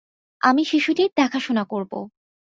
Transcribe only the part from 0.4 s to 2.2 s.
আমি শিশুটির দেখাশোনা করবো।